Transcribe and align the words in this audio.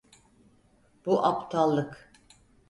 Bu 1.05 1.25
aptallık. 1.25 2.11